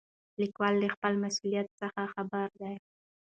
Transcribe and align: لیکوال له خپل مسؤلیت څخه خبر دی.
لیکوال 0.39 0.73
له 0.83 0.87
خپل 0.95 1.13
مسؤلیت 1.23 1.67
څخه 1.81 2.01
خبر 2.13 2.47
دی. 2.61 2.75